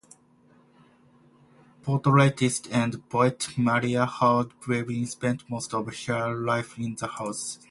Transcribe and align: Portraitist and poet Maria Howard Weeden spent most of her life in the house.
Portraitist 1.85 2.67
and 2.73 3.07
poet 3.07 3.49
Maria 3.55 4.07
Howard 4.07 4.49
Weeden 4.61 5.07
spent 5.07 5.47
most 5.47 5.75
of 5.75 5.93
her 6.07 6.33
life 6.33 6.75
in 6.79 6.95
the 6.95 7.05
house. 7.05 7.59